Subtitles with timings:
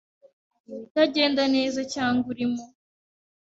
[0.71, 2.61] ibitagenda neza cyangwa uri mu